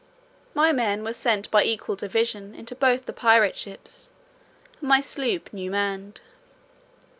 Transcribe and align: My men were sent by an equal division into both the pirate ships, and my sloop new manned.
My 0.55 0.71
men 0.71 1.03
were 1.03 1.13
sent 1.13 1.51
by 1.51 1.61
an 1.61 1.67
equal 1.67 1.95
division 1.95 2.55
into 2.55 2.73
both 2.73 3.05
the 3.05 3.13
pirate 3.13 3.55
ships, 3.55 4.09
and 4.79 4.89
my 4.89 4.99
sloop 4.99 5.53
new 5.53 5.69
manned. 5.69 6.21